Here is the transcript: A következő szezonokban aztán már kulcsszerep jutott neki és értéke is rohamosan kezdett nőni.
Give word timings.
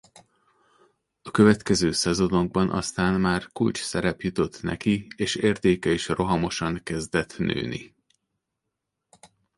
A 1.21 1.31
következő 1.31 1.91
szezonokban 1.91 2.69
aztán 2.69 3.19
már 3.19 3.51
kulcsszerep 3.51 4.21
jutott 4.21 4.61
neki 4.61 5.07
és 5.15 5.35
értéke 5.35 5.89
is 5.91 6.07
rohamosan 6.07 6.79
kezdett 6.83 7.37
nőni. 7.37 7.95